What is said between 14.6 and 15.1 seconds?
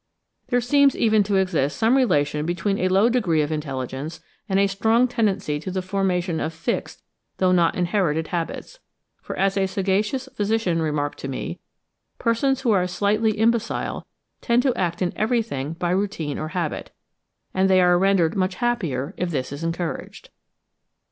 to act